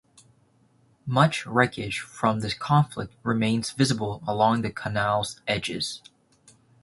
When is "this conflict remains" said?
2.39-3.69